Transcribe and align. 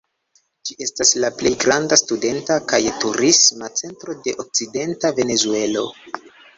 Ĝi 0.69 0.77
estas 0.85 1.11
la 1.23 1.29
plej 1.41 1.51
granda 1.65 1.99
studenta 2.03 2.59
kaj 2.73 2.81
turisma 3.05 3.73
centro 3.83 4.19
de 4.27 4.37
okcidenta 4.47 5.17
Venezuelo. 5.23 5.91